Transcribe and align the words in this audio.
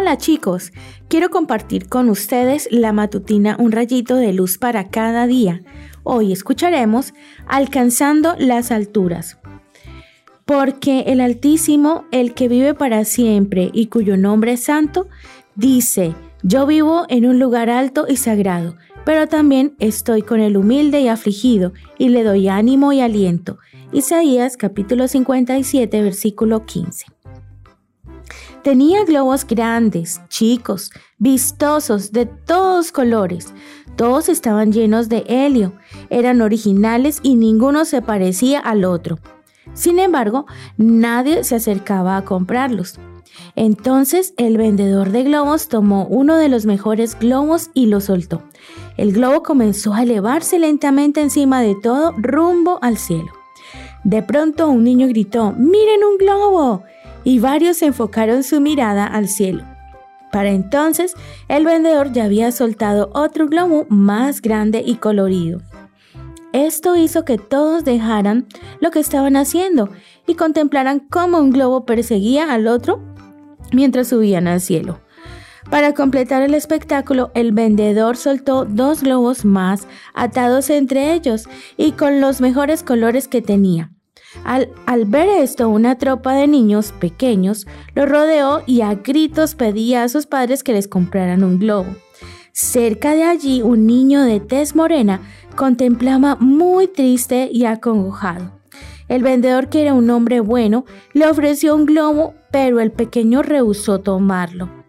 Hola 0.00 0.16
chicos, 0.16 0.72
quiero 1.08 1.28
compartir 1.28 1.90
con 1.90 2.08
ustedes 2.08 2.68
la 2.70 2.90
matutina 2.90 3.56
Un 3.58 3.70
rayito 3.70 4.16
de 4.16 4.32
luz 4.32 4.56
para 4.56 4.88
cada 4.88 5.26
día. 5.26 5.60
Hoy 6.04 6.32
escucharemos 6.32 7.12
Alcanzando 7.46 8.34
las 8.38 8.70
alturas. 8.70 9.36
Porque 10.46 11.00
el 11.08 11.20
Altísimo, 11.20 12.06
el 12.12 12.32
que 12.32 12.48
vive 12.48 12.72
para 12.72 13.04
siempre 13.04 13.68
y 13.74 13.88
cuyo 13.88 14.16
nombre 14.16 14.52
es 14.52 14.64
santo, 14.64 15.06
dice, 15.54 16.14
yo 16.42 16.66
vivo 16.66 17.04
en 17.10 17.26
un 17.26 17.38
lugar 17.38 17.68
alto 17.68 18.06
y 18.08 18.16
sagrado, 18.16 18.76
pero 19.04 19.26
también 19.26 19.74
estoy 19.80 20.22
con 20.22 20.40
el 20.40 20.56
humilde 20.56 21.02
y 21.02 21.08
afligido, 21.08 21.74
y 21.98 22.08
le 22.08 22.24
doy 22.24 22.48
ánimo 22.48 22.94
y 22.94 23.02
aliento. 23.02 23.58
Isaías 23.92 24.56
capítulo 24.56 25.08
57 25.08 26.02
versículo 26.02 26.64
15. 26.64 27.19
Tenía 28.62 29.04
globos 29.04 29.46
grandes, 29.46 30.20
chicos, 30.28 30.90
vistosos, 31.18 32.12
de 32.12 32.26
todos 32.26 32.92
colores. 32.92 33.54
Todos 33.96 34.28
estaban 34.28 34.70
llenos 34.70 35.08
de 35.08 35.24
helio, 35.28 35.72
eran 36.10 36.42
originales 36.42 37.20
y 37.22 37.36
ninguno 37.36 37.86
se 37.86 38.02
parecía 38.02 38.58
al 38.58 38.84
otro. 38.84 39.18
Sin 39.72 39.98
embargo, 39.98 40.44
nadie 40.76 41.42
se 41.44 41.56
acercaba 41.56 42.18
a 42.18 42.24
comprarlos. 42.24 42.98
Entonces 43.56 44.34
el 44.36 44.58
vendedor 44.58 45.10
de 45.10 45.24
globos 45.24 45.68
tomó 45.68 46.06
uno 46.06 46.36
de 46.36 46.50
los 46.50 46.66
mejores 46.66 47.18
globos 47.18 47.70
y 47.72 47.86
lo 47.86 48.00
soltó. 48.00 48.42
El 48.98 49.12
globo 49.12 49.42
comenzó 49.42 49.94
a 49.94 50.02
elevarse 50.02 50.58
lentamente 50.58 51.22
encima 51.22 51.62
de 51.62 51.76
todo 51.82 52.12
rumbo 52.18 52.78
al 52.82 52.98
cielo. 52.98 53.32
De 54.04 54.22
pronto 54.22 54.68
un 54.68 54.84
niño 54.84 55.08
gritó, 55.08 55.52
¡Miren 55.56 56.04
un 56.04 56.18
globo! 56.18 56.84
Y 57.24 57.38
varios 57.38 57.82
enfocaron 57.82 58.42
su 58.42 58.60
mirada 58.60 59.06
al 59.06 59.28
cielo. 59.28 59.64
Para 60.32 60.50
entonces, 60.50 61.14
el 61.48 61.64
vendedor 61.64 62.12
ya 62.12 62.24
había 62.24 62.52
soltado 62.52 63.10
otro 63.14 63.48
globo 63.48 63.86
más 63.88 64.40
grande 64.40 64.82
y 64.84 64.96
colorido. 64.96 65.60
Esto 66.52 66.96
hizo 66.96 67.24
que 67.24 67.38
todos 67.38 67.84
dejaran 67.84 68.46
lo 68.80 68.90
que 68.90 68.98
estaban 69.00 69.36
haciendo 69.36 69.90
y 70.26 70.34
contemplaran 70.34 71.00
cómo 71.00 71.38
un 71.38 71.50
globo 71.50 71.84
perseguía 71.84 72.52
al 72.52 72.66
otro 72.66 73.00
mientras 73.72 74.08
subían 74.08 74.48
al 74.48 74.60
cielo. 74.60 75.00
Para 75.70 75.94
completar 75.94 76.42
el 76.42 76.54
espectáculo, 76.54 77.30
el 77.34 77.52
vendedor 77.52 78.16
soltó 78.16 78.64
dos 78.64 79.02
globos 79.02 79.44
más 79.44 79.86
atados 80.14 80.70
entre 80.70 81.12
ellos 81.12 81.48
y 81.76 81.92
con 81.92 82.20
los 82.20 82.40
mejores 82.40 82.82
colores 82.82 83.28
que 83.28 83.42
tenía. 83.42 83.92
Al, 84.44 85.04
ver 85.06 85.28
esto, 85.28 85.68
una 85.68 85.98
tropa 85.98 86.34
de 86.34 86.46
niños 86.46 86.92
pequeños 86.98 87.66
lo 87.94 88.06
rodeó 88.06 88.62
y 88.66 88.80
a 88.80 88.94
gritos 88.94 89.54
pedía 89.54 90.02
a 90.02 90.08
sus 90.08 90.26
padres 90.26 90.62
que 90.62 90.72
les 90.72 90.88
compraran 90.88 91.44
un 91.44 91.58
globo. 91.58 91.94
Cerca 92.52 93.14
de 93.14 93.24
allí, 93.24 93.62
un 93.62 93.86
niño 93.86 94.22
de 94.22 94.40
tez 94.40 94.74
morena 94.74 95.20
contemplaba 95.56 96.36
muy 96.36 96.88
triste 96.88 97.48
y 97.52 97.64
acongojado. 97.64 98.60
El 99.08 99.22
vendedor, 99.22 99.68
que 99.68 99.82
era 99.82 99.94
un 99.94 100.08
hombre 100.10 100.40
bueno, 100.40 100.84
le 101.12 101.26
ofreció 101.26 101.74
un 101.74 101.84
globo, 101.84 102.34
pero 102.52 102.80
el 102.80 102.92
pequeño 102.92 103.42
rehusó 103.42 103.98
tomarlo. 103.98 104.79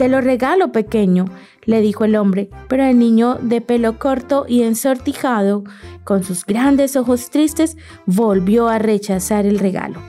Te 0.00 0.08
lo 0.08 0.22
regalo, 0.22 0.72
pequeño, 0.72 1.26
le 1.66 1.82
dijo 1.82 2.06
el 2.06 2.16
hombre, 2.16 2.48
pero 2.70 2.84
el 2.84 2.98
niño 2.98 3.34
de 3.34 3.60
pelo 3.60 3.98
corto 3.98 4.46
y 4.48 4.62
ensortijado, 4.62 5.62
con 6.04 6.24
sus 6.24 6.46
grandes 6.46 6.96
ojos 6.96 7.28
tristes, 7.28 7.76
volvió 8.06 8.68
a 8.68 8.78
rechazar 8.78 9.44
el 9.44 9.58
regalo. 9.58 10.00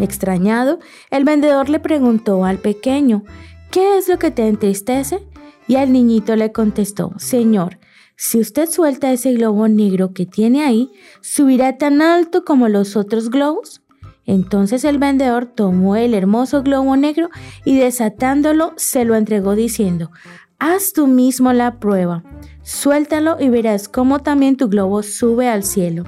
Extrañado, 0.00 0.78
el 1.10 1.24
vendedor 1.24 1.68
le 1.68 1.80
preguntó 1.80 2.44
al 2.44 2.58
pequeño, 2.58 3.24
¿qué 3.72 3.98
es 3.98 4.06
lo 4.08 4.20
que 4.20 4.30
te 4.30 4.46
entristece? 4.46 5.26
Y 5.66 5.74
al 5.74 5.92
niñito 5.92 6.36
le 6.36 6.52
contestó, 6.52 7.10
Señor, 7.16 7.80
si 8.14 8.38
usted 8.38 8.70
suelta 8.70 9.10
ese 9.10 9.32
globo 9.32 9.66
negro 9.66 10.12
que 10.12 10.26
tiene 10.26 10.62
ahí, 10.62 10.92
¿subirá 11.22 11.76
tan 11.76 12.02
alto 12.02 12.44
como 12.44 12.68
los 12.68 12.94
otros 12.94 13.30
globos? 13.30 13.82
Entonces 14.28 14.84
el 14.84 14.98
vendedor 14.98 15.46
tomó 15.46 15.96
el 15.96 16.12
hermoso 16.12 16.62
globo 16.62 16.98
negro 16.98 17.30
y 17.64 17.78
desatándolo 17.78 18.74
se 18.76 19.06
lo 19.06 19.14
entregó 19.14 19.54
diciendo, 19.54 20.10
Haz 20.58 20.92
tú 20.92 21.06
mismo 21.06 21.54
la 21.54 21.78
prueba. 21.78 22.22
Suéltalo 22.62 23.38
y 23.40 23.48
verás 23.48 23.88
cómo 23.88 24.18
también 24.18 24.58
tu 24.58 24.68
globo 24.68 25.02
sube 25.02 25.48
al 25.48 25.64
cielo. 25.64 26.04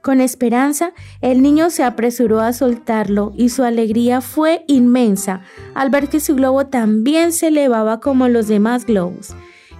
Con 0.00 0.22
esperanza, 0.22 0.94
el 1.20 1.42
niño 1.42 1.68
se 1.68 1.84
apresuró 1.84 2.40
a 2.40 2.54
soltarlo 2.54 3.32
y 3.36 3.50
su 3.50 3.62
alegría 3.62 4.22
fue 4.22 4.64
inmensa 4.66 5.42
al 5.74 5.90
ver 5.90 6.08
que 6.08 6.20
su 6.20 6.36
globo 6.36 6.68
también 6.68 7.30
se 7.30 7.48
elevaba 7.48 8.00
como 8.00 8.26
los 8.28 8.48
demás 8.48 8.86
globos. 8.86 9.34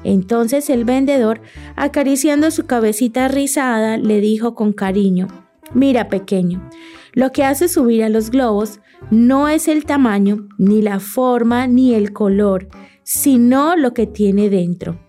Entonces 0.04 0.68
el 0.68 0.84
vendedor, 0.84 1.40
acariciando 1.76 2.50
su 2.50 2.66
cabecita 2.66 3.28
rizada, 3.28 3.96
le 3.96 4.20
dijo 4.20 4.54
con 4.54 4.74
cariño, 4.74 5.28
Mira 5.72 6.08
pequeño, 6.08 6.68
lo 7.12 7.32
que 7.32 7.44
hace 7.44 7.68
subir 7.68 8.04
a 8.04 8.08
los 8.08 8.30
globos 8.30 8.80
no 9.10 9.48
es 9.48 9.68
el 9.68 9.84
tamaño, 9.84 10.48
ni 10.58 10.82
la 10.82 11.00
forma, 11.00 11.66
ni 11.66 11.94
el 11.94 12.12
color, 12.12 12.68
sino 13.02 13.76
lo 13.76 13.94
que 13.94 14.06
tiene 14.06 14.50
dentro. 14.50 15.00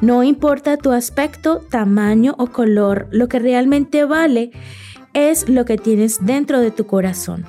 No 0.00 0.22
importa 0.22 0.76
tu 0.76 0.92
aspecto, 0.92 1.60
tamaño 1.70 2.34
o 2.38 2.48
color, 2.48 3.08
lo 3.10 3.28
que 3.28 3.38
realmente 3.38 4.04
vale 4.04 4.50
es 5.12 5.48
lo 5.48 5.64
que 5.64 5.76
tienes 5.76 6.24
dentro 6.24 6.60
de 6.60 6.70
tu 6.70 6.86
corazón. 6.86 7.44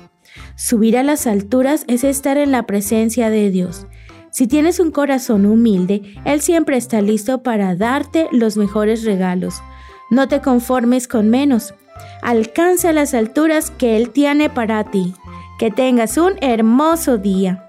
Subir 0.56 0.96
a 0.96 1.02
las 1.02 1.26
alturas 1.26 1.84
es 1.88 2.04
estar 2.04 2.38
en 2.38 2.52
la 2.52 2.66
presencia 2.66 3.30
de 3.30 3.50
Dios. 3.50 3.86
Si 4.30 4.46
tienes 4.46 4.80
un 4.80 4.90
corazón 4.90 5.46
humilde, 5.46 6.14
Él 6.24 6.40
siempre 6.40 6.76
está 6.76 7.00
listo 7.00 7.42
para 7.42 7.74
darte 7.74 8.28
los 8.32 8.56
mejores 8.56 9.04
regalos. 9.04 9.62
No 10.10 10.28
te 10.28 10.40
conformes 10.40 11.08
con 11.08 11.30
menos. 11.30 11.74
Alcanza 12.22 12.92
las 12.92 13.14
alturas 13.14 13.70
que 13.70 13.96
Él 13.96 14.10
tiene 14.10 14.50
para 14.50 14.84
ti. 14.84 15.14
Que 15.58 15.70
tengas 15.70 16.18
un 16.18 16.34
hermoso 16.40 17.18
día. 17.18 17.65